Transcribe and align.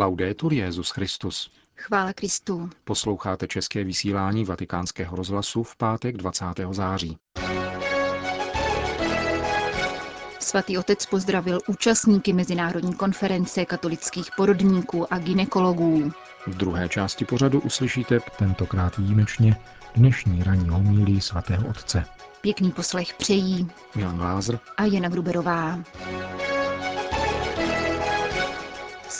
Laudetur 0.00 0.52
Jezus 0.52 0.90
Christus. 0.90 1.50
Chvála 1.76 2.12
Kristu. 2.12 2.70
Posloucháte 2.84 3.46
české 3.46 3.84
vysílání 3.84 4.44
Vatikánského 4.44 5.16
rozhlasu 5.16 5.62
v 5.62 5.76
pátek 5.76 6.16
20. 6.16 6.44
září. 6.70 7.16
Svatý 10.38 10.78
otec 10.78 11.06
pozdravil 11.06 11.58
účastníky 11.68 12.32
Mezinárodní 12.32 12.94
konference 12.94 13.64
katolických 13.64 14.30
porodníků 14.36 15.12
a 15.12 15.18
ginekologů. 15.18 16.12
V 16.46 16.54
druhé 16.54 16.88
části 16.88 17.24
pořadu 17.24 17.60
uslyšíte 17.60 18.20
tentokrát 18.38 18.96
výjimečně 18.96 19.56
dnešní 19.96 20.42
ranní 20.42 20.68
homílí 20.68 21.20
svatého 21.20 21.68
otce. 21.68 22.04
Pěkný 22.40 22.70
poslech 22.70 23.14
přejí 23.14 23.70
Jan 23.96 24.20
Lázr 24.20 24.58
a 24.76 24.84
Jana 24.84 25.08
Gruberová. 25.08 25.78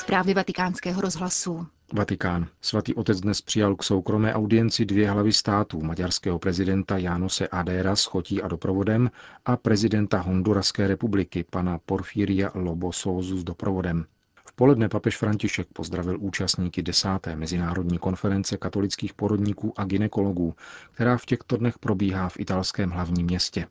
Zprávy 0.00 0.34
vatikánského 0.34 1.00
rozhlasu. 1.00 1.66
Vatikán. 1.92 2.46
Svatý 2.60 2.94
otec 2.94 3.20
dnes 3.20 3.40
přijal 3.40 3.76
k 3.76 3.82
soukromé 3.82 4.34
audienci 4.34 4.84
dvě 4.84 5.10
hlavy 5.10 5.32
států, 5.32 5.82
maďarského 5.82 6.38
prezidenta 6.38 6.98
Janose 6.98 7.48
Adera 7.48 7.96
s 7.96 8.04
chotí 8.04 8.42
a 8.42 8.48
doprovodem 8.48 9.10
a 9.44 9.56
prezidenta 9.56 10.20
Honduraské 10.20 10.86
republiky, 10.86 11.44
pana 11.50 11.78
Porfiria 11.86 12.50
Lobosozu 12.54 13.38
s 13.38 13.44
doprovodem. 13.44 14.04
V 14.46 14.52
poledne 14.52 14.88
papež 14.88 15.16
František 15.16 15.68
pozdravil 15.72 16.16
účastníky 16.20 16.82
desáté 16.82 17.36
mezinárodní 17.36 17.98
konference 17.98 18.56
katolických 18.56 19.14
porodníků 19.14 19.72
a 19.76 19.84
ginekologů, 19.84 20.54
která 20.90 21.16
v 21.16 21.26
těchto 21.26 21.56
dnech 21.56 21.78
probíhá 21.78 22.28
v 22.28 22.40
italském 22.40 22.90
hlavním 22.90 23.26
městě. 23.26 23.66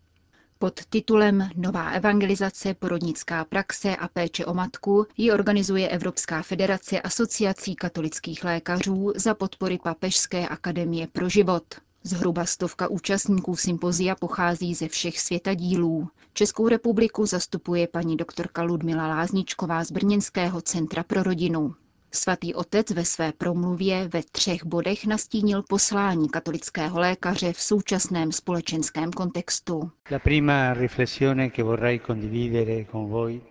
Pod 0.62 0.86
titulem 0.90 1.50
Nová 1.56 1.90
evangelizace, 1.92 2.74
porodnická 2.74 3.46
praxe 3.46 3.96
a 3.96 4.08
péče 4.08 4.46
o 4.46 4.54
matku 4.54 5.06
ji 5.18 5.32
organizuje 5.32 5.90
Evropská 5.90 6.42
federace 6.42 7.02
asociací 7.02 7.76
katolických 7.76 8.44
lékařů 8.44 9.14
za 9.16 9.34
podpory 9.34 9.80
Papežské 9.84 10.48
akademie 10.48 11.08
pro 11.08 11.30
život. 11.30 11.64
Zhruba 12.04 12.46
stovka 12.46 12.88
účastníků 12.88 13.56
sympozia 13.56 14.16
pochází 14.16 14.76
ze 14.76 14.88
všech 14.88 15.20
světadílů. 15.20 16.10
Českou 16.34 16.68
republiku 16.68 17.26
zastupuje 17.26 17.88
paní 17.88 18.18
doktorka 18.18 18.62
Ludmila 18.64 19.08
Lázničková 19.08 19.84
z 19.84 19.92
Brněnského 19.92 20.62
centra 20.62 21.04
pro 21.04 21.24
rodinu. 21.24 21.76
Svatý 22.12 22.54
otec 22.54 22.92
ve 22.92 23.06
své 23.06 23.32
promluvě 23.38 24.08
ve 24.08 24.22
třech 24.32 24.66
bodech 24.66 25.06
nastínil 25.06 25.64
poslání 25.70 26.30
katolického 26.30 27.00
lékaře 27.00 27.54
v 27.54 27.62
současném 27.62 28.32
společenském 28.32 29.12
kontextu. 29.12 29.92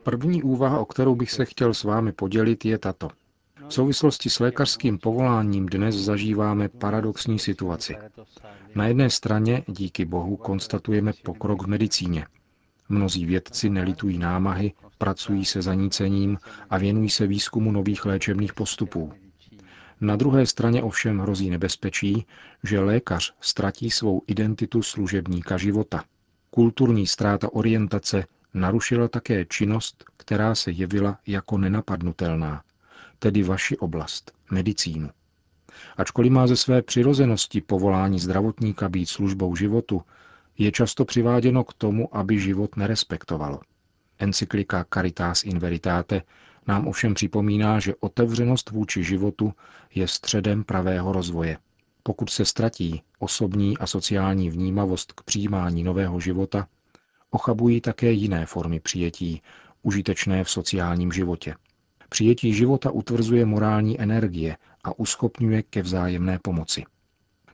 První 0.02 0.42
úvaha, 0.42 0.78
o 0.78 0.84
kterou 0.84 1.14
bych 1.14 1.30
se 1.30 1.44
chtěl 1.44 1.74
s 1.74 1.84
vámi 1.84 2.12
podělit, 2.12 2.64
je 2.64 2.78
tato. 2.78 3.08
V 3.68 3.74
souvislosti 3.74 4.30
s 4.30 4.40
lékařským 4.40 4.98
povoláním 4.98 5.66
dnes 5.66 5.94
zažíváme 5.94 6.68
paradoxní 6.68 7.38
situaci. 7.38 7.96
Na 8.74 8.86
jedné 8.86 9.10
straně, 9.10 9.62
díky 9.66 10.04
Bohu, 10.04 10.36
konstatujeme 10.36 11.12
pokrok 11.24 11.62
v 11.62 11.66
medicíně. 11.66 12.26
Mnozí 12.89 13.27
vědci 13.27 13.70
nelitují 13.70 14.19
námahy, 14.19 14.72
pracují 14.98 15.44
se 15.44 15.62
zanícením 15.62 16.39
a 16.70 16.78
věnují 16.78 17.11
se 17.11 17.27
výzkumu 17.27 17.72
nových 17.72 18.05
léčebných 18.05 18.55
postupů. 18.55 19.12
Na 20.00 20.17
druhé 20.17 20.47
straně 20.47 20.83
ovšem 20.83 21.19
hrozí 21.19 21.50
nebezpečí, 21.50 22.27
že 22.64 22.81
lékař 22.81 23.34
ztratí 23.41 23.91
svou 23.91 24.22
identitu 24.27 24.83
služebníka 24.83 25.56
života. 25.56 26.05
Kulturní 26.50 27.06
ztráta 27.06 27.53
orientace 27.53 28.25
narušila 28.55 29.09
také 29.09 29.44
činnost, 29.44 30.05
která 30.16 30.55
se 30.55 30.70
jevila 30.70 31.19
jako 31.27 31.59
nenapadnutelná, 31.59 32.62
tedy 33.19 33.42
vaši 33.42 33.78
oblast, 33.78 34.33
medicínu. 34.50 35.11
Ačkoliv 35.97 36.33
má 36.33 36.47
ze 36.47 36.56
své 36.56 36.83
přirozenosti 36.83 37.61
povolání 37.61 38.19
zdravotníka 38.20 38.89
být 38.89 39.06
službou 39.06 39.56
životu, 39.56 40.03
je 40.58 40.72
často 40.72 41.04
přiváděno 41.04 41.64
k 41.64 41.74
tomu, 41.74 42.16
aby 42.16 42.41
život 42.41 42.76
nerespektovalo. 42.76 43.60
Encyklika 44.19 44.86
Caritas 44.94 45.44
in 45.44 45.58
Veritate 45.58 46.22
nám 46.66 46.88
ovšem 46.88 47.14
připomíná, 47.14 47.80
že 47.80 47.94
otevřenost 48.00 48.70
vůči 48.70 49.04
životu 49.04 49.52
je 49.94 50.08
středem 50.08 50.64
pravého 50.64 51.12
rozvoje. 51.12 51.58
Pokud 52.02 52.30
se 52.30 52.44
ztratí 52.44 53.02
osobní 53.18 53.78
a 53.78 53.86
sociální 53.86 54.50
vnímavost 54.50 55.12
k 55.12 55.22
přijímání 55.22 55.82
nového 55.84 56.20
života, 56.20 56.68
ochabují 57.30 57.80
také 57.80 58.12
jiné 58.12 58.47
formy 58.47 58.80
přijetí, 58.80 59.42
užitečné 59.82 60.44
v 60.44 60.50
sociálním 60.50 61.12
životě. 61.12 61.54
Přijetí 62.08 62.54
života 62.54 62.91
utvrzuje 62.91 63.47
morální 63.47 64.00
energie 64.00 64.56
a 64.84 64.98
uschopňuje 64.98 65.62
ke 65.62 65.82
vzájemné 65.82 66.38
pomoci. 66.42 66.84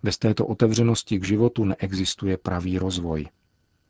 Bez 0.05 0.19
této 0.19 0.47
otevřenosti 0.47 1.19
k 1.19 1.25
životu 1.25 1.65
neexistuje 1.65 2.37
pravý 2.37 2.79
rozvoj. 2.79 3.27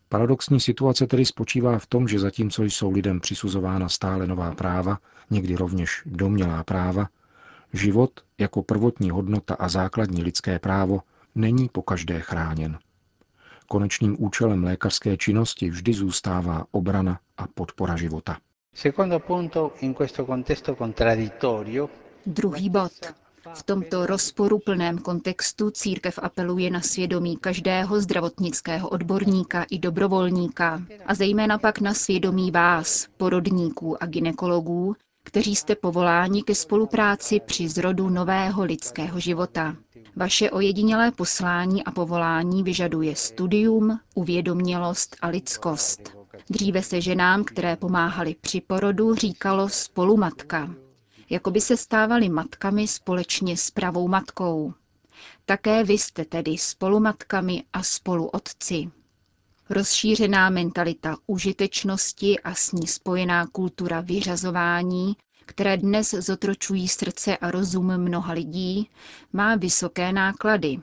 Paradoxní 0.08 0.60
situace 0.60 1.06
tedy 1.06 1.24
spočívá 1.24 1.78
v 1.78 1.86
tom, 1.86 2.08
že 2.08 2.18
zatímco 2.18 2.62
jsou 2.64 2.90
lidem 2.90 3.20
přisuzována 3.20 3.88
stále 3.88 4.26
nová 4.26 4.54
práva, 4.54 4.98
někdy 5.30 5.56
rovněž 5.56 6.02
domělá 6.06 6.64
práva, 6.64 7.08
život 7.72 8.10
jako 8.38 8.62
prvotní 8.62 9.10
hodnota 9.10 9.54
a 9.54 9.68
základní 9.68 10.22
lidské 10.22 10.58
právo 10.58 11.00
není 11.34 11.68
pokaždé 11.68 12.20
chráněn. 12.20 12.78
Konečným 13.68 14.16
účelem 14.18 14.64
lékařské 14.64 15.16
činnosti 15.16 15.70
vždy 15.70 15.92
zůstává 15.92 16.66
obrana 16.70 17.20
a 17.36 17.46
podpora 17.54 17.96
života. 17.96 18.38
Druhý 22.26 22.70
bod. 22.70 23.23
V 23.52 23.62
tomto 23.62 24.06
rozporuplném 24.06 24.98
kontextu 24.98 25.70
církev 25.70 26.18
apeluje 26.22 26.70
na 26.70 26.80
svědomí 26.80 27.36
každého 27.36 28.00
zdravotnického 28.00 28.88
odborníka 28.88 29.66
i 29.70 29.78
dobrovolníka 29.78 30.82
a 31.06 31.14
zejména 31.14 31.58
pak 31.58 31.80
na 31.80 31.94
svědomí 31.94 32.50
vás, 32.50 33.06
porodníků 33.16 34.02
a 34.02 34.06
ginekologů, 34.06 34.96
kteří 35.24 35.56
jste 35.56 35.74
povoláni 35.76 36.42
ke 36.42 36.54
spolupráci 36.54 37.40
při 37.40 37.68
zrodu 37.68 38.08
nového 38.10 38.64
lidského 38.64 39.20
života. 39.20 39.76
Vaše 40.16 40.50
ojedinělé 40.50 41.10
poslání 41.10 41.84
a 41.84 41.90
povolání 41.90 42.62
vyžaduje 42.62 43.16
studium, 43.16 43.98
uvědomělost 44.14 45.16
a 45.22 45.28
lidskost. 45.28 46.16
Dříve 46.50 46.82
se 46.82 47.00
ženám, 47.00 47.44
které 47.44 47.76
pomáhali 47.76 48.36
při 48.40 48.60
porodu, 48.60 49.14
říkalo 49.14 49.68
spolumatka 49.68 50.83
jako 51.30 51.50
by 51.50 51.60
se 51.60 51.76
stávali 51.76 52.28
matkami 52.28 52.88
společně 52.88 53.56
s 53.56 53.70
pravou 53.70 54.08
matkou. 54.08 54.74
Také 55.44 55.84
vy 55.84 55.92
jste 55.94 56.24
tedy 56.24 56.58
spolumatkami 56.58 57.64
a 57.72 57.82
spoluotci. 57.82 58.90
Rozšířená 59.70 60.50
mentalita 60.50 61.16
užitečnosti 61.26 62.40
a 62.40 62.54
s 62.54 62.72
ní 62.72 62.86
spojená 62.86 63.46
kultura 63.46 64.00
vyřazování, 64.00 65.16
které 65.46 65.76
dnes 65.76 66.10
zotročují 66.10 66.88
srdce 66.88 67.36
a 67.36 67.50
rozum 67.50 67.98
mnoha 67.98 68.32
lidí, 68.32 68.90
má 69.32 69.56
vysoké 69.56 70.12
náklady. 70.12 70.78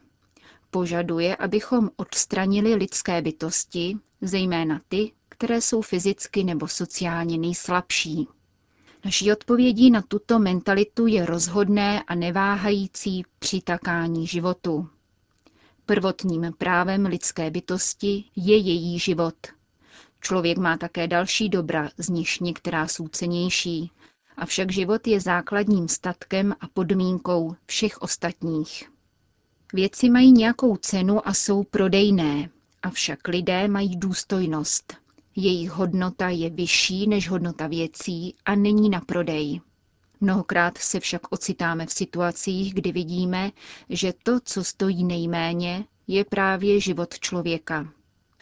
Požaduje, 0.71 1.35
abychom 1.35 1.89
odstranili 1.95 2.75
lidské 2.75 3.21
bytosti, 3.21 3.97
zejména 4.21 4.81
ty, 4.89 5.11
které 5.29 5.61
jsou 5.61 5.81
fyzicky 5.81 6.43
nebo 6.43 6.67
sociálně 6.67 7.37
nejslabší. 7.37 8.27
Naší 9.05 9.31
odpovědí 9.31 9.91
na 9.91 10.01
tuto 10.01 10.39
mentalitu 10.39 11.07
je 11.07 11.25
rozhodné 11.25 12.03
a 12.03 12.15
neváhající 12.15 13.23
přitakání 13.39 14.27
životu. 14.27 14.89
Prvotním 15.85 16.53
právem 16.57 17.05
lidské 17.05 17.51
bytosti 17.51 18.23
je 18.35 18.57
její 18.57 18.99
život. 18.99 19.35
Člověk 20.21 20.57
má 20.57 20.77
také 20.77 21.07
další 21.07 21.49
dobra, 21.49 21.89
z 21.97 22.09
nichž 22.09 22.39
některá 22.39 22.87
jsou 22.87 23.07
cenější, 23.07 23.91
avšak 24.37 24.71
život 24.71 25.07
je 25.07 25.19
základním 25.19 25.87
statkem 25.87 26.55
a 26.59 26.67
podmínkou 26.67 27.55
všech 27.65 28.01
ostatních. 28.01 28.89
Věci 29.73 30.09
mají 30.09 30.31
nějakou 30.31 30.75
cenu 30.75 31.27
a 31.27 31.33
jsou 31.33 31.63
prodejné, 31.63 32.49
avšak 32.83 33.27
lidé 33.27 33.67
mají 33.67 33.95
důstojnost. 33.95 35.00
Jejich 35.35 35.69
hodnota 35.71 36.29
je 36.29 36.49
vyšší 36.49 37.07
než 37.07 37.29
hodnota 37.29 37.67
věcí 37.67 38.35
a 38.45 38.55
není 38.55 38.89
na 38.89 39.01
prodej. 39.01 39.61
Mnohokrát 40.21 40.77
se 40.77 40.99
však 40.99 41.21
ocitáme 41.29 41.85
v 41.85 41.91
situacích, 41.91 42.73
kdy 42.73 42.91
vidíme, 42.91 43.51
že 43.89 44.13
to, 44.23 44.39
co 44.43 44.63
stojí 44.63 45.03
nejméně, 45.03 45.85
je 46.07 46.25
právě 46.25 46.79
život 46.79 47.19
člověka. 47.19 47.93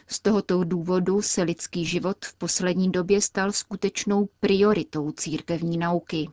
Z 0.06 0.20
tohoto 0.20 0.64
důvodu 0.64 1.22
se 1.22 1.42
lidský 1.42 1.84
život 1.84 2.24
v 2.24 2.34
poslední 2.34 2.90
době 2.92 3.20
stal 3.20 3.52
skutečnou 3.52 4.28
prioritou 4.40 5.10
církevní 5.12 5.78
nauky. 5.78 6.28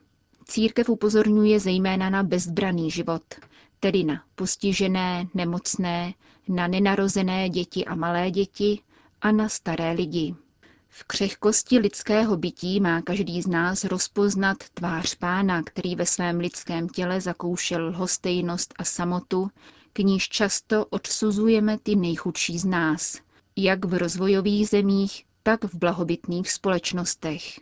Církev 0.45 0.89
upozorňuje 0.89 1.59
zejména 1.59 2.09
na 2.09 2.23
bezbraný 2.23 2.91
život, 2.91 3.23
tedy 3.79 4.03
na 4.03 4.23
postižené, 4.35 5.27
nemocné, 5.33 6.13
na 6.47 6.67
nenarozené 6.67 7.49
děti 7.49 7.85
a 7.85 7.95
malé 7.95 8.31
děti 8.31 8.79
a 9.21 9.31
na 9.31 9.49
staré 9.49 9.91
lidi. 9.91 10.35
V 10.99 11.03
křehkosti 11.03 11.79
lidského 11.79 12.37
bytí 12.37 12.79
má 12.79 13.01
každý 13.01 13.41
z 13.41 13.47
nás 13.47 13.83
rozpoznat 13.83 14.57
tvář 14.73 15.15
pána, 15.15 15.63
který 15.63 15.95
ve 15.95 16.05
svém 16.05 16.39
lidském 16.39 16.89
těle 16.89 17.21
zakoušel 17.21 17.87
lhostejnost 17.87 18.73
a 18.77 18.83
samotu, 18.83 19.49
k 19.93 19.99
níž 19.99 20.29
často 20.29 20.85
odsuzujeme 20.85 21.77
ty 21.77 21.95
nejchudší 21.95 22.59
z 22.59 22.65
nás, 22.65 23.17
jak 23.55 23.85
v 23.85 23.93
rozvojových 23.93 24.67
zemích, 24.69 25.25
tak 25.43 25.63
v 25.63 25.75
blahobytných 25.75 26.51
společnostech. 26.51 27.59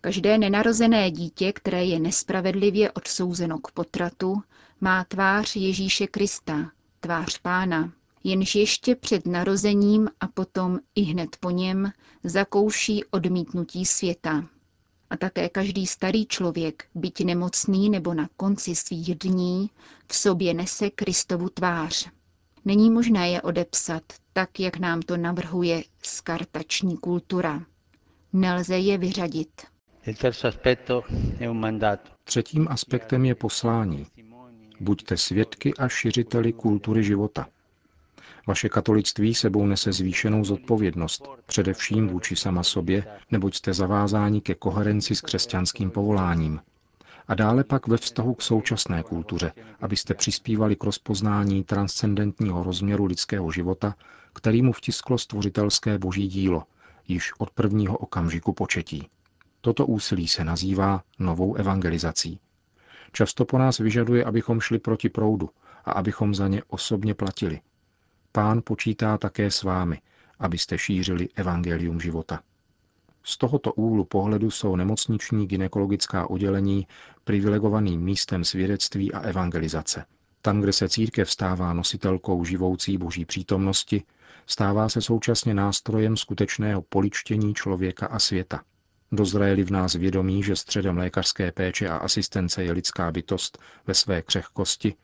Každé 0.00 0.38
nenarozené 0.38 1.10
dítě, 1.10 1.52
které 1.52 1.84
je 1.84 2.00
nespravedlivě 2.00 2.92
odsouzeno 2.92 3.58
k 3.58 3.70
potratu, 3.70 4.42
má 4.80 5.04
tvář 5.04 5.56
Ježíše 5.56 6.06
Krista, 6.06 6.70
tvář 7.00 7.38
pána, 7.38 7.92
jenž 8.24 8.54
ještě 8.54 8.94
před 8.96 9.26
narozením 9.26 10.08
a 10.20 10.28
potom 10.28 10.78
i 10.94 11.02
hned 11.02 11.36
po 11.40 11.50
něm 11.50 11.92
zakouší 12.24 13.04
odmítnutí 13.04 13.86
světa. 13.86 14.44
A 15.10 15.16
také 15.16 15.48
každý 15.48 15.86
starý 15.86 16.26
člověk, 16.26 16.84
byť 16.94 17.24
nemocný 17.24 17.90
nebo 17.90 18.14
na 18.14 18.28
konci 18.36 18.74
svých 18.74 19.14
dní, 19.18 19.70
v 20.08 20.14
sobě 20.16 20.54
nese 20.54 20.90
Kristovu 20.90 21.48
tvář. 21.48 22.08
Není 22.64 22.90
možné 22.90 23.30
je 23.30 23.42
odepsat, 23.42 24.02
tak 24.32 24.60
jak 24.60 24.76
nám 24.78 25.02
to 25.02 25.16
navrhuje 25.16 25.84
skartační 26.02 26.96
kultura. 26.96 27.62
Nelze 28.32 28.78
je 28.78 28.98
vyřadit. 28.98 29.62
Třetím 32.24 32.68
aspektem 32.70 33.24
je 33.24 33.34
poslání. 33.34 34.06
Buďte 34.80 35.16
svědky 35.16 35.74
a 35.74 35.88
šiřiteli 35.88 36.52
kultury 36.52 37.04
života. 37.04 37.46
Vaše 38.46 38.68
katolictví 38.68 39.34
sebou 39.34 39.66
nese 39.66 39.92
zvýšenou 39.92 40.44
zodpovědnost, 40.44 41.28
především 41.46 42.08
vůči 42.08 42.36
sama 42.36 42.62
sobě, 42.62 43.04
neboť 43.30 43.54
jste 43.54 43.74
zavázáni 43.74 44.40
ke 44.40 44.54
koherenci 44.54 45.14
s 45.14 45.20
křesťanským 45.20 45.90
povoláním. 45.90 46.60
A 47.28 47.34
dále 47.34 47.64
pak 47.64 47.86
ve 47.86 47.96
vztahu 47.96 48.34
k 48.34 48.42
současné 48.42 49.02
kultuře, 49.02 49.52
abyste 49.80 50.14
přispívali 50.14 50.76
k 50.76 50.84
rozpoznání 50.84 51.64
transcendentního 51.64 52.62
rozměru 52.62 53.04
lidského 53.04 53.52
života, 53.52 53.94
který 54.32 54.62
mu 54.62 54.72
vtisklo 54.72 55.18
stvořitelské 55.18 55.98
boží 55.98 56.28
dílo, 56.28 56.62
již 57.08 57.32
od 57.38 57.50
prvního 57.50 57.98
okamžiku 57.98 58.52
početí. 58.52 59.08
Toto 59.60 59.86
úsilí 59.86 60.28
se 60.28 60.44
nazývá 60.44 61.02
novou 61.18 61.54
evangelizací. 61.54 62.38
Často 63.12 63.44
po 63.44 63.58
nás 63.58 63.78
vyžaduje, 63.78 64.24
abychom 64.24 64.60
šli 64.60 64.78
proti 64.78 65.08
proudu 65.08 65.50
a 65.84 65.92
abychom 65.92 66.34
za 66.34 66.48
ně 66.48 66.62
osobně 66.68 67.14
platili. 67.14 67.60
Pán 68.36 68.62
počítá 68.64 69.18
také 69.18 69.50
s 69.50 69.62
vámi, 69.62 70.00
abyste 70.38 70.78
šířili 70.78 71.28
evangelium 71.34 72.00
života. 72.00 72.40
Z 73.22 73.38
tohoto 73.38 73.72
úhlu 73.72 74.04
pohledu 74.04 74.50
jsou 74.50 74.76
nemocniční 74.76 75.46
ginekologická 75.46 76.30
oddělení 76.30 76.86
privilegovaným 77.24 78.00
místem 78.00 78.44
svědectví 78.44 79.12
a 79.12 79.18
evangelizace. 79.20 80.04
Tam, 80.42 80.60
kde 80.60 80.72
se 80.72 80.88
církev 80.88 81.30
stává 81.30 81.72
nositelkou 81.72 82.44
živoucí 82.44 82.98
boží 82.98 83.24
přítomnosti, 83.24 84.02
stává 84.46 84.88
se 84.88 85.02
současně 85.02 85.54
nástrojem 85.54 86.16
skutečného 86.16 86.82
poličtění 86.82 87.54
člověka 87.54 88.06
a 88.06 88.18
světa. 88.18 88.62
Dozraje-li 89.12 89.64
v 89.64 89.70
nás 89.70 89.94
vědomí, 89.94 90.42
že 90.42 90.56
středem 90.56 90.98
lékařské 90.98 91.52
péče 91.52 91.88
a 91.88 91.96
asistence 91.96 92.64
je 92.64 92.72
lidská 92.72 93.12
bytost 93.12 93.58
ve 93.86 93.94
své 93.94 94.22
křehkosti, 94.22 94.94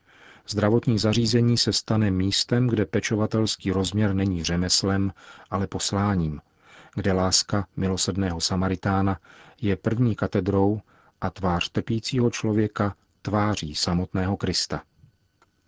zdravotní 0.50 0.99
zařízení 0.99 1.58
se 1.58 1.73
stane 1.73 2.11
místem, 2.11 2.67
kde 2.67 2.87
pečovatelský 2.87 3.70
rozměr 3.70 4.14
není 4.14 4.44
řemeslem, 4.44 5.12
ale 5.50 5.67
posláním, 5.67 6.41
kde 6.94 7.12
láska 7.12 7.67
milosrdného 7.76 8.41
Samaritána 8.41 9.19
je 9.61 9.76
první 9.76 10.17
katedrou 10.17 10.81
a 11.20 11.31
tvář 11.31 11.70
trpícího 11.70 12.31
člověka 12.31 12.94
tváří 13.23 13.75
samotného 13.75 14.37
Krista. 14.37 14.82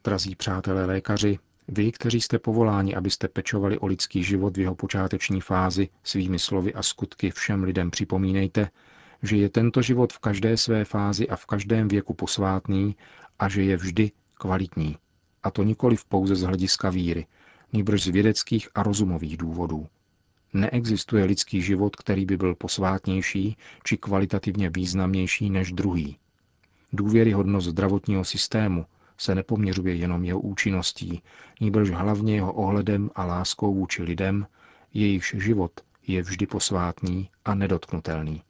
Drazí 0.05 0.37
přátelé 0.37 0.85
lékaři, 0.85 1.39
vy, 1.69 1.93
kteří 1.93 2.21
jste 2.21 2.39
povoláni, 2.39 2.95
abyste 2.95 3.29
pečovali 3.29 3.79
o 3.79 3.87
lidský 3.87 4.25
život 4.25 4.57
v 4.57 4.61
jeho 4.61 4.75
počáteční 4.75 5.41
fázi, 5.41 5.89
svými 6.05 6.39
slovy 6.39 6.75
a 6.75 6.83
skutky 6.83 7.31
všem 7.31 7.63
lidem 7.63 7.91
připomínejte, 7.91 8.71
že 9.23 9.37
je 9.37 9.49
tento 9.49 9.83
život 9.83 10.13
v 10.13 10.19
každé 10.19 10.57
své 10.57 10.85
fázi 10.85 11.29
a 11.29 11.37
v 11.37 11.47
každém 11.47 11.89
věku 11.89 12.15
posvátný 12.15 12.97
a 13.39 13.49
že 13.49 13.63
je 13.63 13.77
vždy 13.77 14.11
kvalitní. 14.43 14.97
A 15.43 15.51
to 15.51 15.63
nikoli 15.63 15.97
v 15.97 16.05
pouze 16.05 16.37
z 16.37 16.43
hlediska 16.43 16.91
víry, 16.91 17.27
nýbrž 17.73 18.03
z 18.03 18.09
vědeckých 18.09 18.69
a 18.75 18.83
rozumových 18.83 19.37
důvodů. 19.37 19.87
Neexistuje 20.53 21.25
lidský 21.25 21.63
život, 21.63 21.97
který 21.97 22.27
by 22.27 22.37
byl 22.37 22.55
posvátnější 22.55 23.57
či 23.85 23.97
kvalitativně 23.97 24.71
významnější 24.71 25.51
než 25.51 25.73
druhý. 25.73 26.17
Důvěryhodnost 26.93 27.69
zdravotního 27.69 28.25
systému 28.25 28.87
se 29.19 29.35
nepoměřuje 29.35 29.95
jenom 29.95 30.25
jeho 30.25 30.41
účinností, 30.41 31.23
nýbrž 31.61 31.91
hlavně 31.91 32.35
jeho 32.35 32.53
ohledem 32.53 33.11
a 33.15 33.25
láskou 33.25 33.75
vůči 33.75 34.03
lidem, 34.03 34.47
jejichž 34.95 35.35
život 35.39 35.73
je 36.07 36.23
vždy 36.23 36.47
posvátný 36.47 37.31
a 37.45 37.55
nedotknutelný. 37.55 38.43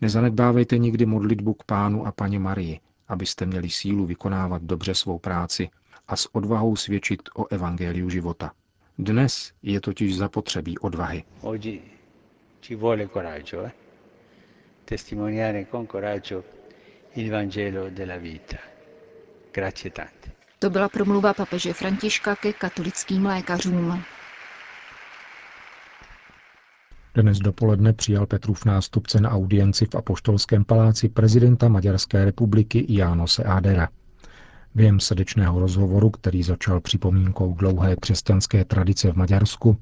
Nezanedbávejte 0.00 0.78
nikdy 0.78 1.06
modlitbu 1.06 1.54
k 1.54 1.64
Pánu 1.64 2.06
a 2.06 2.12
Paně 2.12 2.38
Marii, 2.38 2.80
abyste 3.12 3.46
měli 3.46 3.70
sílu 3.70 4.06
vykonávat 4.06 4.62
dobře 4.62 4.94
svou 4.94 5.18
práci 5.18 5.68
a 6.08 6.16
s 6.16 6.34
odvahou 6.34 6.76
svědčit 6.76 7.20
o 7.34 7.46
evangeliu 7.52 8.10
života. 8.10 8.52
Dnes 8.98 9.52
je 9.62 9.80
totiž 9.80 10.16
zapotřebí 10.16 10.78
odvahy. 10.78 11.24
Eh? 13.64 13.72
Testimoniare 14.84 15.64
con 15.64 15.86
coraggio 15.86 16.44
il 17.14 17.30
Vangelo 17.30 17.90
della 17.90 18.16
vita. 18.16 18.56
To 20.58 20.70
byla 20.70 20.88
promluva 20.88 21.34
papeže 21.34 21.72
Františka 21.72 22.36
ke 22.36 22.52
katolickým 22.52 23.26
lékařům. 23.26 24.02
Dnes 27.14 27.38
dopoledne 27.38 27.92
přijal 27.92 28.26
Petrův 28.26 28.64
nástupce 28.64 29.20
na 29.20 29.30
audienci 29.30 29.86
v 29.86 29.94
Apoštolském 29.94 30.64
paláci 30.64 31.08
prezidenta 31.08 31.68
Maďarské 31.68 32.24
republiky 32.24 32.86
Jánose 32.88 33.44
Adera. 33.44 33.88
Během 34.74 35.00
srdečného 35.00 35.60
rozhovoru, 35.60 36.10
který 36.10 36.42
začal 36.42 36.80
připomínkou 36.80 37.54
dlouhé 37.54 37.96
křesťanské 37.96 38.64
tradice 38.64 39.12
v 39.12 39.16
Maďarsku, 39.16 39.76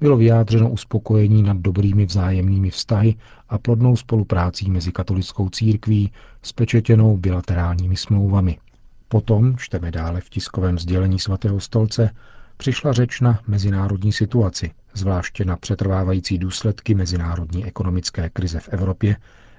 bylo 0.00 0.16
vyjádřeno 0.16 0.70
uspokojení 0.70 1.42
nad 1.42 1.56
dobrými 1.56 2.06
vzájemnými 2.06 2.70
vztahy 2.70 3.14
a 3.48 3.58
plodnou 3.58 3.96
spoluprácí 3.96 4.70
mezi 4.70 4.92
katolickou 4.92 5.48
církví 5.48 6.12
s 6.42 6.52
pečetěnou 6.52 7.16
bilaterálními 7.16 7.96
smlouvami. 7.96 8.58
Potom, 9.08 9.56
čteme 9.56 9.90
dále 9.90 10.20
v 10.20 10.28
tiskovém 10.28 10.78
sdělení 10.78 11.18
svatého 11.18 11.60
stolce, 11.60 12.10
přišla 12.62 12.92
řeč 12.92 13.20
na 13.20 13.40
mezinárodní 13.46 14.12
situaci, 14.12 14.70
zvláště 14.94 15.44
na 15.44 15.56
přetrvávající 15.56 16.38
důsledky 16.38 16.94
mezinárodní 16.94 17.64
ekonomické 17.64 18.30
krize 18.30 18.60
v 18.60 18.68
Evropě, 18.68 19.16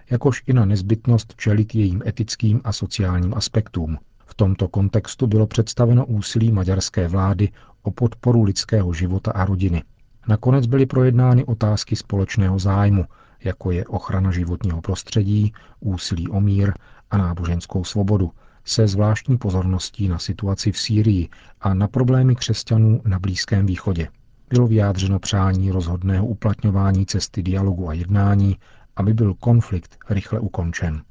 jakož 0.10 0.43
i 0.48 0.53
na 0.53 0.65
nezbytnost 0.65 1.33
čelit 1.38 1.75
jejím 1.75 2.03
etickým 2.05 2.62
a 2.63 2.72
sociálním 2.72 3.33
aspektům. 3.33 3.98
V 4.25 4.33
tomto 4.33 4.67
kontextu 4.67 5.27
bylo 5.27 5.48
představeno 5.48 6.05
úsilí 6.05 6.51
maďarské 6.51 7.07
vlády 7.07 7.50
o 7.81 7.91
podporu 7.91 8.43
lidského 8.43 8.93
života 8.93 9.31
a 9.31 9.45
rodiny. 9.45 9.83
Nakonec 10.27 10.65
byly 10.65 10.86
projednány 10.86 11.45
otázky 11.45 11.95
společného 11.95 12.60
zájmu, 12.60 13.05
jako 13.43 13.72
je 13.72 13.86
ochrana 13.86 14.31
životního 14.31 14.81
prostředí, 14.81 15.53
úsilí 15.79 16.29
o 16.29 16.41
mír 16.41 16.74
a 17.12 17.17
náboženskou 17.17 17.83
svobodu, 17.83 18.31
se 18.65 18.88
zvláštní 18.88 19.38
pozorností 19.38 20.08
na 20.08 20.20
situaci 20.20 20.72
v 20.72 20.79
Sýrii 20.79 21.29
a 21.62 21.74
na 21.74 21.88
problémy 21.88 22.36
křesťanů 22.36 23.01
na 23.05 23.20
Blízkém 23.20 23.65
východě. 23.65 24.08
Bylo 24.50 24.67
vyjádřeno 24.67 25.20
přání 25.20 25.72
rozhodného 25.72 26.25
uplatňování 26.25 27.05
cesty 27.05 27.43
dialogu 27.43 27.89
a 27.89 27.93
jednání, 27.93 28.58
aby 28.96 29.13
byl 29.13 29.34
konflikt 29.34 29.98
rychle 30.10 30.39
ukončen. 30.39 31.01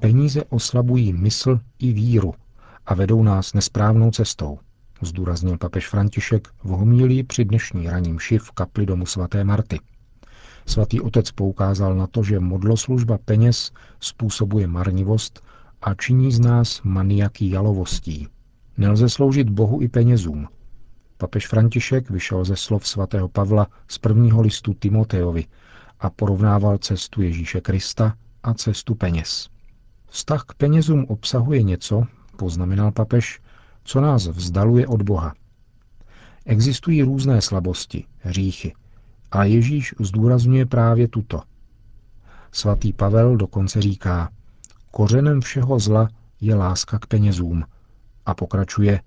Peníze 0.00 0.44
oslabují 0.44 1.12
mysl 1.12 1.60
i 1.78 1.92
víru 1.92 2.34
a 2.86 2.94
vedou 2.94 3.22
nás 3.22 3.54
nesprávnou 3.54 4.10
cestou, 4.10 4.58
zdůraznil 5.02 5.58
papež 5.58 5.88
František 5.88 6.48
v 6.64 6.68
homílii 6.68 7.22
při 7.22 7.44
dnešní 7.44 7.90
raním 7.90 8.18
šiv 8.18 8.42
v 8.42 8.50
kapli 8.50 8.86
domu 8.86 9.06
svaté 9.06 9.44
Marty. 9.44 9.80
Svatý 10.66 11.00
otec 11.00 11.30
poukázal 11.30 11.94
na 11.94 12.06
to, 12.06 12.22
že 12.22 12.40
modloslužba 12.40 13.18
peněz 13.24 13.72
způsobuje 14.00 14.66
marnivost 14.66 15.42
a 15.84 15.94
činí 15.94 16.32
z 16.32 16.40
nás 16.40 16.82
maniaky 16.82 17.50
jalovostí. 17.50 18.28
Nelze 18.76 19.08
sloužit 19.08 19.50
Bohu 19.50 19.82
i 19.82 19.88
penězům. 19.88 20.48
Papež 21.18 21.48
František 21.48 22.10
vyšel 22.10 22.44
ze 22.44 22.56
slov 22.56 22.88
svatého 22.88 23.28
Pavla 23.28 23.66
z 23.88 23.98
prvního 23.98 24.40
listu 24.40 24.74
Timoteovi 24.74 25.44
a 26.00 26.10
porovnával 26.10 26.78
cestu 26.78 27.22
Ježíše 27.22 27.60
Krista 27.60 28.14
a 28.42 28.54
cestu 28.54 28.94
peněz. 28.94 29.48
Vztah 30.06 30.44
k 30.44 30.54
penězům 30.54 31.04
obsahuje 31.08 31.62
něco, 31.62 32.02
poznamenal 32.36 32.92
papež, 32.92 33.40
co 33.84 34.00
nás 34.00 34.26
vzdaluje 34.26 34.86
od 34.86 35.02
Boha. 35.02 35.34
Existují 36.46 37.02
různé 37.02 37.40
slabosti, 37.40 38.04
hříchy, 38.18 38.74
A 39.32 39.44
Ježíš 39.44 39.94
zdůrazňuje 40.00 40.66
právě 40.66 41.08
tuto. 41.08 41.42
Svatý 42.52 42.92
Pavel 42.92 43.36
dokonce 43.36 43.82
říká, 43.82 44.30
kořenem 44.94 45.40
všeho 45.40 45.78
zla 45.78 46.08
je 46.40 46.54
láska 46.54 46.98
k 46.98 47.06
penězům. 47.06 47.64
A 48.26 48.34
pokračuje, 48.34 49.00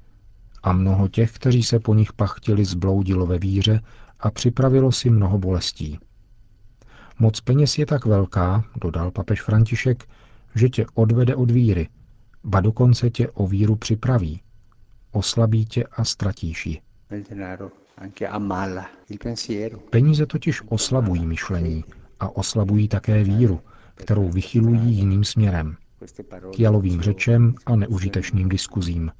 a 0.63 0.74
mnoho 0.74 1.08
těch, 1.08 1.32
kteří 1.32 1.63
se 1.63 1.79
po 1.79 1.94
nich 1.94 2.13
pachtili, 2.13 2.65
zbloudilo 2.65 3.25
ve 3.25 3.39
víře 3.39 3.82
a 4.20 4.32
připravilo 4.32 4.91
si 4.91 5.10
mnoho 5.10 5.38
bolestí. 5.38 6.00
Moc 7.20 7.41
peněz 7.41 7.77
je 7.77 7.86
tak 7.86 8.06
velká, 8.06 8.63
dodal 8.82 9.12
papež 9.12 9.41
František, 9.41 10.06
že 10.56 10.70
tě 10.70 10.86
odvede 10.94 11.36
od 11.36 11.51
víry, 11.51 11.89
ba 12.44 12.60
dokonce 12.60 13.10
tě 13.10 13.29
o 13.29 13.48
víru 13.48 13.75
připraví. 13.75 14.41
Oslabí 15.12 15.65
tě 15.65 15.84
a 15.84 16.03
ztratíš 16.03 16.65
ji. 16.65 16.82
Peníze 19.89 20.25
totiž 20.25 20.62
oslabují 20.70 21.25
myšlení 21.25 21.84
a 22.20 22.36
oslabují 22.36 22.88
také 22.88 23.24
víru, 23.24 23.62
kterou 23.97 24.29
vychylují 24.29 24.95
jiným 24.95 25.23
směrem. 25.23 25.77
K 26.55 26.59
jalovým 26.59 27.01
řečem 27.01 27.55
a 27.65 27.75
neužitečným 27.75 28.49
diskuzím. 28.49 29.11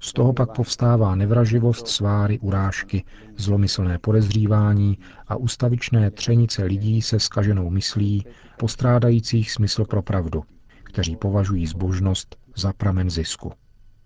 Z 0.00 0.12
toho 0.12 0.32
pak 0.32 0.56
povstává 0.56 1.14
nevraživost, 1.14 1.88
sváry, 1.88 2.38
urážky, 2.38 3.04
zlomyslné 3.36 3.98
podezřívání 3.98 4.98
a 5.28 5.36
ustavičné 5.36 6.10
třenice 6.10 6.64
lidí 6.64 7.02
se 7.02 7.20
skaženou 7.20 7.70
myslí, 7.70 8.24
postrádajících 8.58 9.52
smysl 9.52 9.84
pro 9.84 10.02
pravdu, 10.02 10.42
kteří 10.82 11.16
považují 11.16 11.66
zbožnost 11.66 12.36
za 12.56 12.72
pramen 12.72 13.10
zisku. 13.10 13.52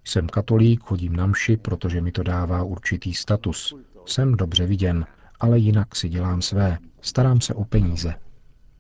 Jsem 0.05 0.27
katolík, 0.27 0.83
chodím 0.83 1.17
na 1.17 1.27
mši, 1.27 1.57
protože 1.57 2.01
mi 2.01 2.13
to 2.13 2.23
dává 2.23 2.63
určitý 2.63 3.15
status. 3.15 3.75
Jsem 4.07 4.35
dobře 4.35 4.67
viděn, 4.67 5.07
ale 5.41 5.59
jinak 5.59 5.97
si 5.97 6.09
dělám 6.09 6.43
své. 6.43 6.79
Starám 7.01 7.41
se 7.41 7.55
o 7.55 7.65
peníze. 7.65 8.15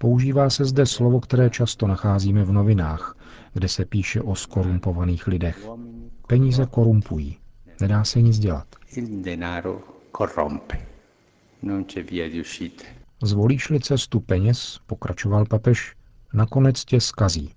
Používá 0.05 0.51
se 0.51 0.65
zde 0.65 0.87
slovo, 0.87 1.21
které 1.21 1.51
často 1.51 1.87
nacházíme 1.87 2.45
v 2.45 2.53
novinách, 2.53 3.17
kde 3.53 3.69
se 3.69 3.85
píše 3.85 4.21
o 4.21 4.35
skorumpovaných 4.35 5.27
lidech. 5.27 5.69
Peníze 6.27 6.67
korumpují. 6.67 7.39
Nedá 7.81 8.05
se 8.05 8.23
nic 8.23 8.39
dělat. 8.39 8.67
Zvolíš-li 13.23 13.81
cestu 13.81 14.21
peněz, 14.21 14.79
pokračoval 14.87 15.45
papež, 15.45 15.95
nakonec 16.35 16.85
tě 16.85 17.01
skazí. 17.01 17.51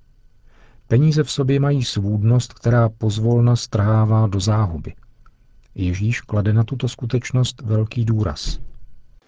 Peníze 0.88 1.24
v 1.24 1.32
sobě 1.32 1.60
mají 1.60 1.84
svůdnost, 1.84 2.54
která 2.54 2.90
pozvolna 2.90 3.56
strhává 3.56 4.28
do 4.28 4.40
záhuby. 4.40 4.94
Ježíš 5.76 6.22
klade 6.22 6.54
na 6.54 6.64
tuto 6.64 6.90
skutečnost 6.90 7.62
velký 7.62 8.06
důraz. 8.06 8.60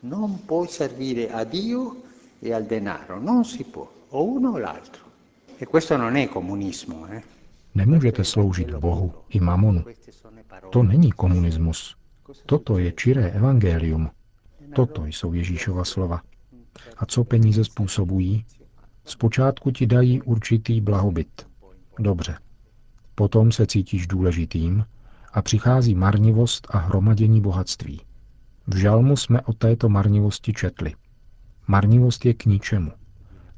Non 0.04 0.38
puoi 0.38 0.68
servire 0.68 1.28
a 1.28 1.44
Dio 1.44 2.09
e 2.42 2.54
al 2.54 2.66
denaro, 2.66 3.20
non 3.20 3.44
si 3.46 3.64
può, 3.64 3.92
o 4.10 4.24
uno 4.24 4.52
o 4.52 4.58
l'altro. 4.58 5.04
E 5.58 5.66
questo 5.66 5.98
non 5.98 6.16
è 6.16 6.28
comunismo, 6.28 7.08
eh? 7.08 7.24
Nemůžete 7.76 8.24
sloužit 8.24 8.76
Bohu 8.76 9.14
i 9.30 9.40
mamonu. 9.40 9.84
To 10.70 10.84
není 10.84 11.12
komunismus. 11.12 11.96
Toto 12.46 12.78
je 12.78 12.92
čiré 12.92 13.32
evangelium. 13.32 14.10
Toto 14.76 15.06
jsou 15.06 15.34
Ježíšova 15.34 15.86
slova. 15.86 16.22
A 16.98 17.06
co 17.06 17.24
peníze 17.24 17.64
způsobují? 17.64 18.46
Zpočátku 19.06 19.72
ti 19.72 19.88
dají 19.88 20.22
určitý 20.22 20.82
blahobyt. 20.82 21.48
Dobře. 22.00 22.38
Potom 23.16 23.52
se 23.52 23.68
cítíš 23.68 24.08
důležitým 24.08 24.86
a 25.34 25.42
přichází 25.42 25.96
marnivost 25.96 26.68
a 26.70 26.78
hromadění 26.78 27.42
bohatství. 27.42 28.02
V 28.68 28.76
žalmu 28.76 29.18
jsme 29.18 29.42
o 29.42 29.54
této 29.54 29.90
marnivosti 29.90 30.54
četli. 30.54 30.94
Marnivost 31.70 32.26
je 32.26 32.34
k 32.34 32.46
ničemu, 32.46 32.92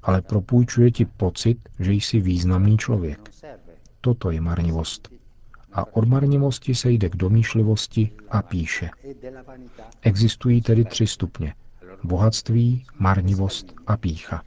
ale 0.04 0.22
propůjčuje 0.22 0.92
ti 0.92 1.06
pocit, 1.06 1.70
že 1.80 1.92
jsi 1.92 2.20
významný 2.20 2.78
člověk. 2.78 3.32
Toto 4.02 4.32
je 4.32 4.42
marnivost. 4.42 5.10
A 5.74 5.96
od 5.96 6.08
marnivosti 6.08 6.76
se 6.76 6.92
jde 6.92 7.10
k 7.10 7.16
domýšlivosti 7.16 8.12
a 8.30 8.42
píše. 8.42 8.90
Existují 10.02 10.62
tedy 10.62 10.86
tři 10.86 11.08
stupně. 11.08 11.54
Bohatství, 12.04 12.86
marnivost 13.00 13.74
a 13.88 13.98
pícha. 13.98 14.44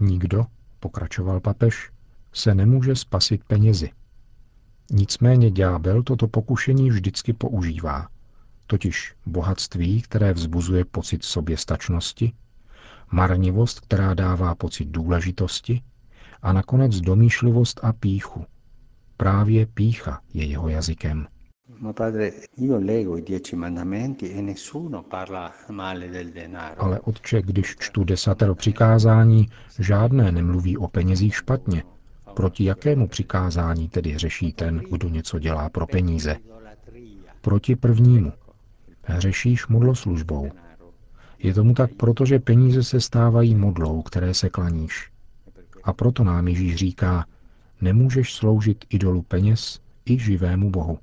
Nikdo, 0.00 0.46
pokračoval 0.80 1.40
papež, 1.40 1.90
se 2.32 2.54
nemůže 2.54 2.96
spasit 2.96 3.44
penězi. 3.44 3.90
Nicméně 4.90 5.50
ďábel 5.50 6.02
toto 6.02 6.28
pokušení 6.28 6.90
vždycky 6.90 7.32
používá, 7.32 8.08
totiž 8.70 9.14
bohatství, 9.26 10.02
které 10.02 10.32
vzbuzuje 10.32 10.84
pocit 10.84 11.24
soběstačnosti, 11.24 12.32
marnivost, 13.12 13.80
která 13.80 14.14
dává 14.14 14.54
pocit 14.54 14.84
důležitosti 14.84 15.82
a 16.42 16.52
nakonec 16.52 17.00
domýšlivost 17.00 17.80
a 17.82 17.92
píchu. 17.92 18.44
Právě 19.16 19.66
pícha 19.66 20.20
je 20.34 20.44
jeho 20.44 20.68
jazykem. 20.68 21.26
Ale 26.78 27.00
otče, 27.00 27.42
když 27.42 27.76
čtu 27.78 28.04
desatero 28.04 28.54
přikázání, 28.54 29.48
žádné 29.78 30.32
nemluví 30.32 30.76
o 30.76 30.88
penězích 30.88 31.34
špatně. 31.34 31.82
Proti 32.34 32.64
jakému 32.64 33.08
přikázání 33.08 33.88
tedy 33.88 34.10
hřeší 34.10 34.52
ten, 34.52 34.78
kdo 34.90 35.08
něco 35.08 35.38
dělá 35.38 35.68
pro 35.68 35.86
peníze? 35.86 36.36
Proti 37.40 37.76
prvnímu. 37.76 38.32
Hřešíš 39.04 39.66
modloslužbou. 39.66 40.50
Je 41.38 41.54
tomu 41.54 41.74
tak, 41.74 41.90
protože 41.94 42.38
peníze 42.38 42.82
se 42.82 43.00
stávají 43.00 43.54
modlou, 43.54 44.02
které 44.02 44.34
se 44.34 44.50
klaníš. 44.50 45.10
A 45.84 45.92
proto 45.92 46.24
nám 46.24 46.48
Ježíš 46.48 46.76
říká, 46.76 47.26
nemůžeš 47.80 48.34
sloužit 48.34 48.84
idolu 48.90 49.22
peněz 49.22 49.80
i 50.06 50.18
živému 50.18 50.70
Bohu. 50.70 50.98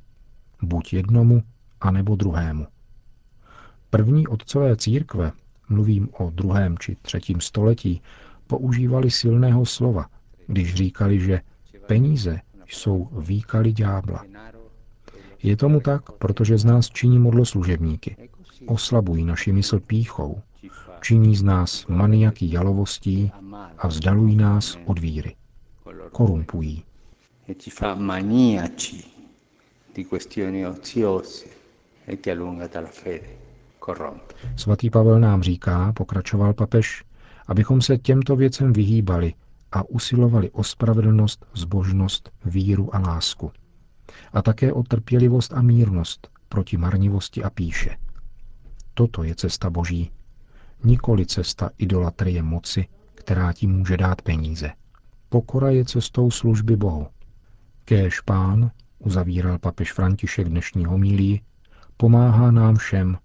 Buď 0.61 0.93
jednomu, 0.93 1.43
anebo 1.81 2.15
druhému. 2.15 2.67
První 3.89 4.27
otcové 4.27 4.75
církve, 4.75 5.31
mluvím 5.69 6.09
o 6.17 6.29
druhém 6.29 6.77
či 6.77 6.95
třetím 7.01 7.41
století, 7.41 8.01
používali 8.47 9.11
silného 9.11 9.65
slova, 9.65 10.05
když 10.47 10.75
říkali, 10.75 11.19
že 11.19 11.41
peníze 11.87 12.41
jsou 12.67 13.09
výkaly 13.19 13.73
ďábla. 13.73 14.25
Je 15.43 15.57
tomu 15.57 15.79
tak, 15.79 16.11
protože 16.11 16.57
z 16.57 16.65
nás 16.65 16.89
činí 16.89 17.19
modloslužebníky. 17.19 18.29
Oslabují 18.65 19.25
naši 19.25 19.51
mysl 19.51 19.79
píchou, 19.79 20.41
činí 21.01 21.35
z 21.35 21.43
nás 21.43 21.87
maniaky 21.87 22.53
jalovostí 22.53 23.31
a 23.77 23.87
vzdalují 23.87 24.35
nás 24.35 24.77
od 24.85 24.99
víry. 24.99 25.35
Korumpují. 26.11 26.83
E 27.47 27.55
Svatý 34.55 34.89
Pavel 34.89 35.19
nám 35.19 35.43
říká, 35.43 35.93
pokračoval 35.93 36.53
papež, 36.53 37.03
abychom 37.47 37.81
se 37.81 37.97
těmto 37.97 38.35
věcem 38.35 38.73
vyhýbali 38.73 39.33
a 39.71 39.89
usilovali 39.89 40.51
o 40.51 40.63
spravedlnost, 40.63 41.45
zbožnost, 41.53 42.31
víru 42.45 42.95
a 42.95 42.99
lásku. 42.99 43.51
A 44.33 44.41
také 44.41 44.73
o 44.73 44.83
trpělivost 44.83 45.53
a 45.53 45.61
mírnost 45.61 46.27
proti 46.49 46.77
marnivosti 46.77 47.43
a 47.43 47.49
píše. 47.49 47.97
Toto 48.93 49.23
je 49.23 49.35
cesta 49.35 49.69
Boží, 49.69 50.11
nikoli 50.83 51.25
cesta 51.25 51.69
idolatrie 51.77 52.43
moci, 52.43 52.87
která 53.15 53.53
ti 53.53 53.67
může 53.67 53.97
dát 53.97 54.21
peníze. 54.21 54.71
Pokora 55.29 55.69
je 55.69 55.85
cestou 55.85 56.31
služby 56.31 56.75
Bohu. 56.75 57.07
Kéž 57.85 58.19
pán, 58.19 58.71
uzavíral 58.99 59.59
papež 59.59 59.93
František 59.93 60.49
dnešní 60.49 60.85
homílí, 60.85 61.41
pomáhá 61.97 62.51
nám 62.51 62.75
všem, 62.75 63.17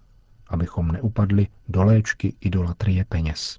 abychom 0.49 0.89
neupadli 0.89 1.47
do 1.69 1.85
léčky 1.85 2.35
idolatrie 2.41 3.05
peněz. 3.05 3.59